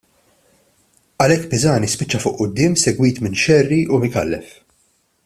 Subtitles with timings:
[1.25, 4.57] Għalhekk Pisani spiċċa fuq quddiem segwit minn Scerri u Micallef.